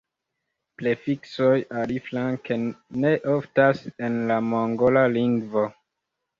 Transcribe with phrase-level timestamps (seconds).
[0.81, 2.59] Prefiksoj, aliflanke,
[3.05, 5.71] ne oftas en la mongola lingvo.